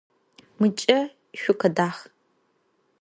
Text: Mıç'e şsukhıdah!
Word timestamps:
Mıç'e 0.59 0.97
şsukhıdah! 1.39 1.97